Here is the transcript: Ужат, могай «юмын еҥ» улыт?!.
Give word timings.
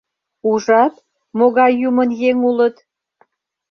Ужат, 0.49 0.93
могай 1.37 1.71
«юмын 1.87 2.09
еҥ» 2.29 2.37
улыт?!. 2.49 2.75